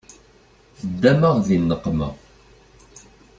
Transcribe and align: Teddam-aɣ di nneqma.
Teddam-aɣ 0.81 1.35
di 1.45 1.57
nneqma. 1.59 2.09